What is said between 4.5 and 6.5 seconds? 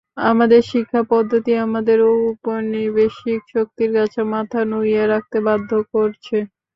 নুইয়ে রাখতে বাধ্য করছে।